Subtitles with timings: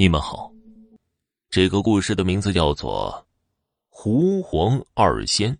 [0.00, 0.50] 你们好，
[1.50, 3.22] 这个故事的名字叫做
[3.90, 5.52] 《狐黄二仙》。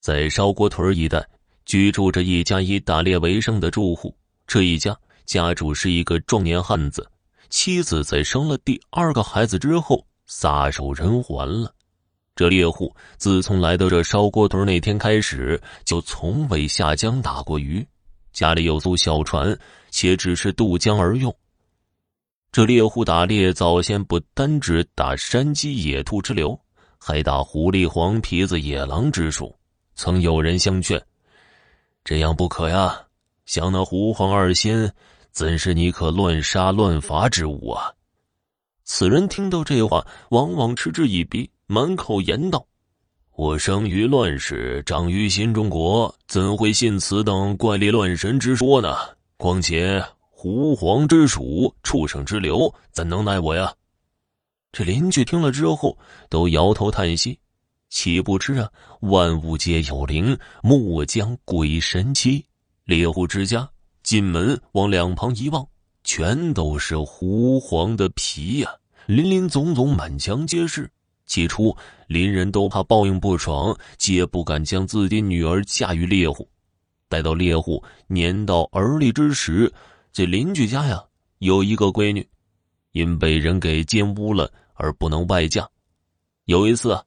[0.00, 1.28] 在烧锅屯一带
[1.64, 4.96] 居住着一家以打猎为生的住户，这一家
[5.26, 7.04] 家主是一个壮年汉子，
[7.48, 11.74] 妻子在生了第二个孩子之后撒手人寰了。
[12.36, 17.84] 这猎户自从来到这烧锅屯那天开始，就从未下江打过鱼，
[18.32, 19.58] 家里有艘小船，
[19.90, 21.34] 且只是渡江而用。
[22.52, 26.58] 这猎户打猎，早先不单只打山鸡、野兔之流，
[26.98, 29.54] 还打狐狸、黄皮子、野狼之属。
[29.94, 31.00] 曾有人相劝
[32.02, 33.00] ：“这样不可呀！
[33.46, 34.92] 想那狐黄二仙，
[35.30, 37.92] 怎是你可乱杀乱伐之物啊？”
[38.82, 42.66] 此人听到这话，往往嗤之以鼻，满口言道
[43.36, 48.96] ：“我生于乱世，长于新中国，怎会信此等怪力乱神之说呢？
[49.36, 50.04] 况且……”
[50.42, 53.70] 狐黄之属，畜生之流，怎能奈我呀？
[54.72, 55.98] 这邻居听了之后，
[56.30, 57.38] 都摇头叹息。
[57.90, 62.42] 岂不知啊，万物皆有灵，莫将鬼神欺。
[62.86, 63.68] 猎户之家
[64.02, 65.62] 进门往两旁一望，
[66.04, 68.70] 全都是狐黄的皮呀，
[69.04, 70.90] 林林总总，满墙皆是。
[71.26, 76.48] 起初，邻人都怕报应不爽，皆不敢将自己女儿嫁与猎户。
[77.10, 79.70] 待到猎户年到而立之时，
[80.12, 81.04] 这邻居家呀，
[81.38, 82.28] 有一个闺女，
[82.92, 85.68] 因被人给奸污了而不能外嫁。
[86.46, 87.04] 有一次啊，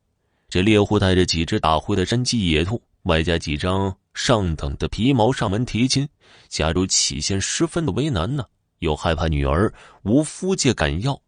[0.48, 6.08] 这猎户带着几只打灰的山鸡、野兔，外加几张上等的皮毛上门提亲。
[6.48, 8.46] 家主起先十分的为难呢，
[8.80, 9.72] 又害怕女儿
[10.04, 11.20] 无夫家敢要，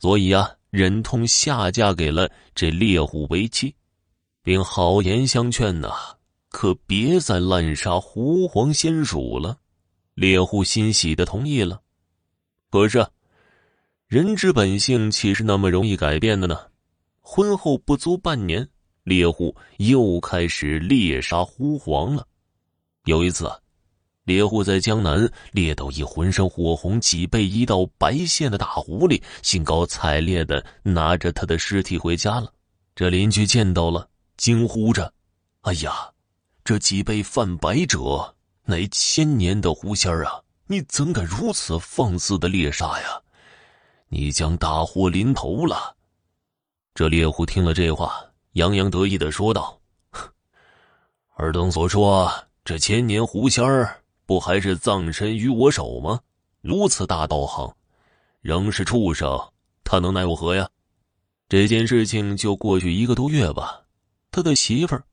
[0.00, 3.72] 所以啊，忍痛下嫁给了这猎户为妻，
[4.42, 5.92] 并好言相劝呐，
[6.50, 9.58] 可别再滥杀狐黄仙鼠了。
[10.14, 11.80] 猎户欣喜的同意了，
[12.70, 13.04] 可是，
[14.06, 16.56] 人之本性岂是那么容易改变的呢？
[17.20, 18.68] 婚后不足半年，
[19.02, 22.24] 猎户又开始猎杀狐黄了。
[23.06, 23.50] 有一次，
[24.22, 32.52] 猎户在江南猎到一浑身火红、脊背一道白线的大狐狸，兴高采烈的拿着他的尸体回家了。
[32.94, 35.12] 这邻居见到了，惊呼着
[35.62, 36.12] ：“哎呀，
[36.62, 38.32] 这脊背泛白者！”
[38.66, 40.40] 乃千年的狐仙儿啊！
[40.66, 43.20] 你怎敢如此放肆的猎杀呀？
[44.08, 45.94] 你将大祸临头了！
[46.94, 49.78] 这猎户听了这话，洋洋得意的说道
[50.10, 50.26] ：“哼
[51.34, 52.32] 尔等所说，
[52.64, 56.20] 这千年狐仙儿不还是葬身于我手吗？
[56.62, 57.74] 如此大道行，
[58.40, 59.38] 仍是畜生，
[59.82, 60.70] 他能奈我何呀？”
[61.50, 63.82] 这件事情就过去一个多月吧，
[64.30, 65.04] 他的媳妇儿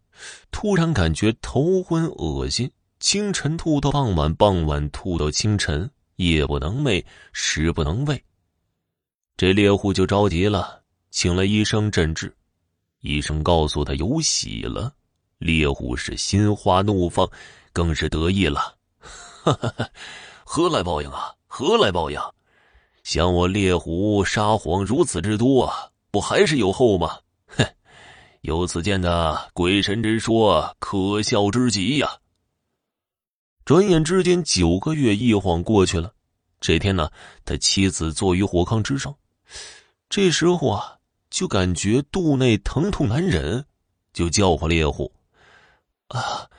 [0.52, 2.72] 突然感觉头昏恶心。
[3.02, 7.04] 清晨吐到傍晚，傍晚吐到清晨，夜不能寐，
[7.34, 8.24] 食不能喂。
[9.36, 12.32] 这猎户就着急了，请了医生诊治。
[13.00, 14.94] 医生告诉他有喜了，
[15.40, 17.28] 猎户是心花怒放，
[17.74, 18.76] 更是得意了。
[19.00, 19.90] 哈哈哈，
[20.46, 21.34] 何来报应啊？
[21.48, 22.22] 何来报应？
[23.04, 27.18] 想我猎户杀皇如此之多啊，不还是有后吗？
[27.48, 27.66] 哼，
[28.42, 32.08] 由此见的鬼神之说可笑之极呀！
[33.72, 36.14] 转眼之间，九个月一晃过去了。
[36.60, 37.10] 这天呢，
[37.46, 39.16] 他妻子坐于火炕之上，
[40.10, 40.98] 这时候啊，
[41.30, 43.64] 就感觉肚内疼痛难忍，
[44.12, 45.10] 就叫唤猎户
[46.12, 46.50] ：“啊，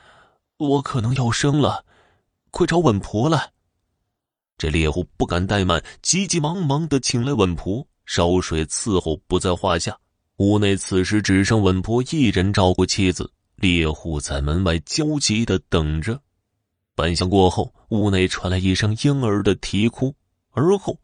[0.57, 1.85] 我可能要生了，
[2.49, 3.51] 快找稳婆来！”
[4.57, 9.95] 这猎户不敢怠慢，急急忙忙的请来稳婆，烧水伺候不在话下。
[10.37, 16.19] 屋内此时只剩稳婆一人照顾妻子，猎户在门外焦急的等着。
[16.95, 20.15] 半晌过后，屋内传来一声婴儿的啼哭，
[20.51, 20.99] 而后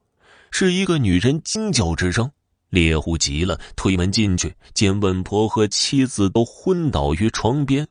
[0.51, 2.31] 是一个女人惊叫之声。
[2.69, 7.87] 猎户急了，推门进去，见稳婆和妻子都昏倒于床边。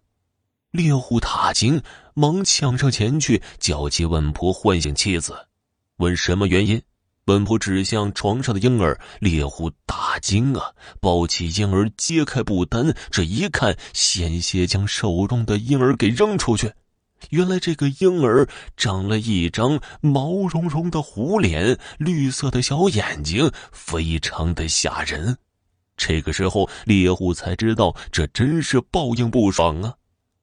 [0.70, 1.82] 猎户大惊，
[2.14, 5.34] 忙抢上前去，叫起稳婆，唤醒妻子，
[5.96, 6.80] 问什么原因。
[7.24, 16.72] 稳婆指向床上的婴儿，猎户大惊啊，抱起婴儿，揭开布单，这一看，险些将手中的婴儿给扔出去。
[17.30, 25.36] 原来这个婴儿长了一张毛茸茸的虎脸，绿色的小眼睛，非常的吓人。
[25.96, 29.94] 这个时候，猎户才知道这真是报应不爽啊！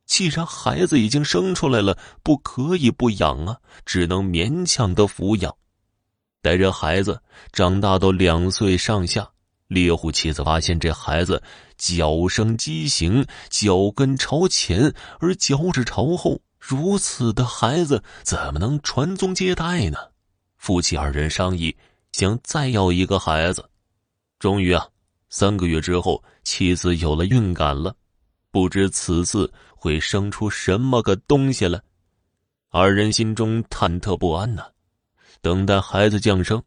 [0.05, 5.55] 既然孩子已经生出来了，不可以不养啊，只能勉强的抚养。
[6.41, 7.21] 待着孩子
[7.51, 9.27] 长大到两岁上下，
[9.67, 11.41] 猎户妻子发现这孩子
[11.77, 16.41] 脚生畸形，脚跟朝前，而脚趾朝后。
[16.67, 19.99] 如此的孩子怎么能传宗接代呢？
[20.57, 21.75] 夫妻二人商议，
[22.11, 23.63] 想再要一个孩子。
[24.39, 24.83] 终于啊，
[25.29, 27.95] 三个月之后，妻子有了孕感了，
[28.49, 31.79] 不知此次会生出什么个东西来。
[32.71, 34.65] 二人心中忐忑不安呐，
[35.41, 36.59] 等待孩子降生。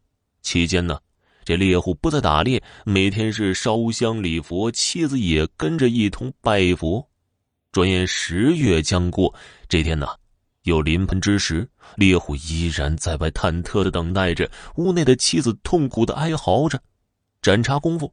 [0.42, 1.00] 期间呢，
[1.44, 7.07] 这猎户不再打猎，每天是烧香礼佛，妻子也跟着一同拜佛。
[7.78, 9.32] 转眼十月将过，
[9.68, 10.08] 这天呢，
[10.64, 14.50] 又临盆之时，猎户依然在外忐忑的等待着。
[14.74, 16.76] 屋内的妻子痛苦的哀嚎着。
[17.40, 18.12] 盏茶功夫，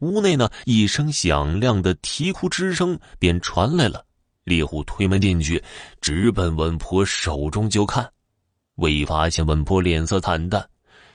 [0.00, 4.04] 屋内呢一声响亮的啼哭之声便传来了。
[4.42, 5.62] 猎户推门进去，
[6.00, 8.10] 直奔稳婆手中就看，
[8.74, 10.68] 未发现稳婆脸色惨淡，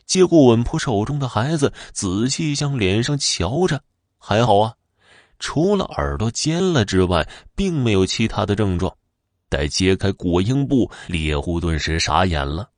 [0.05, 3.81] 接过稳婆手中的孩子，仔细向脸上瞧着，
[4.17, 4.73] 还好啊，
[5.39, 8.94] 除了耳朵尖了之外，并没有其他的症状。
[9.50, 12.69] 待揭开裹婴布，猎户顿时傻眼了，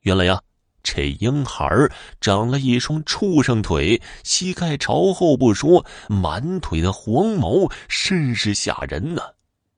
[0.00, 0.40] 原来呀，
[0.82, 1.68] 这婴孩
[2.20, 9.22] 长了一双畜生腿，膝盖朝后不说，满腿的黄毛，甚是吓人呐。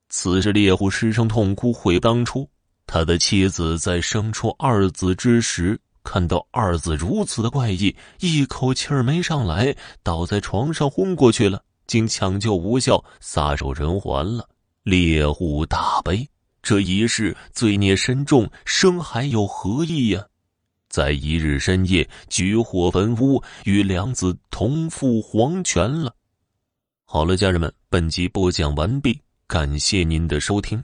[0.09, 2.49] 此时，猎户失声痛哭，悔不当初。
[2.85, 11.61] 他的妻子在生出二子之时，看到二子如此的怪异，一口气儿没上来，倒在床上昏过去了。
[11.87, 14.47] 经抢救无效，撒手人寰了。
[14.83, 16.27] 猎户大悲，
[16.61, 20.25] 这一世罪孽深重，生还有何意呀？
[20.89, 26.13] 在一日深夜，举火焚屋，与良子同赴黄泉了。
[27.03, 29.19] 好了，家人们，本集播讲完毕。
[29.47, 30.81] 感谢您的收听。